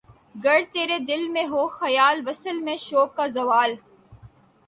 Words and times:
گر 0.43 0.61
تیرے 0.73 0.97
دل 0.99 1.27
میں 1.27 1.45
ہو 1.45 1.67
خیال‘ 1.69 2.21
وصل 2.27 2.57
میں 2.61 2.77
شوق 2.77 3.15
کا 3.15 3.27
زوال؟ 3.27 3.71